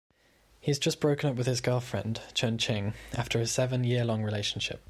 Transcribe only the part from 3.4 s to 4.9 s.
seven-year-long relationship.